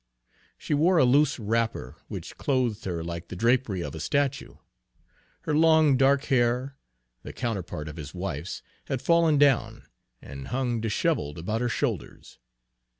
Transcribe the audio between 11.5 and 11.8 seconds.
her